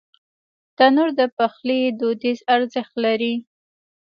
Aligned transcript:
تنور 0.77 1.09
د 1.19 1.21
پخلي 1.37 1.81
دودیز 1.99 2.39
ارزښت 2.55 2.93
لري 3.05 3.33